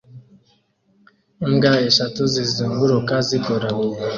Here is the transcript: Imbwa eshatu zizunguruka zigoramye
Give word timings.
Imbwa 1.45 1.73
eshatu 1.89 2.21
zizunguruka 2.33 3.15
zigoramye 3.27 3.89